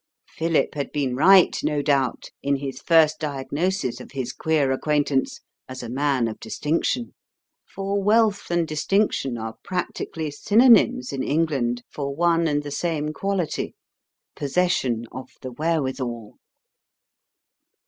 Philip 0.27 0.73
had 0.73 0.91
been 0.91 1.15
right, 1.15 1.55
no 1.61 1.83
doubt, 1.83 2.31
in 2.41 2.55
his 2.55 2.81
first 2.81 3.19
diagnosis 3.19 3.99
of 3.99 4.13
his 4.13 4.33
queer 4.33 4.71
acquaintance 4.71 5.41
as 5.69 5.83
a 5.83 5.89
man 5.91 6.27
of 6.27 6.39
distinction. 6.39 7.13
For 7.69 8.01
wealth 8.01 8.49
and 8.49 8.67
distinction 8.67 9.37
are 9.37 9.57
practically 9.63 10.31
synonyms 10.31 11.13
in 11.13 11.21
England 11.21 11.83
for 11.87 12.15
one 12.15 12.47
and 12.47 12.63
the 12.63 12.71
same 12.71 13.13
quality, 13.13 13.75
possession 14.35 15.05
of 15.11 15.29
the 15.43 15.51
wherewithal. 15.51 16.37